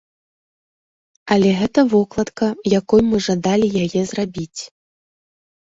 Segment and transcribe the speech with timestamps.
[1.35, 4.61] Але гэта вокладка, якой мы жадалі яе зрабіць.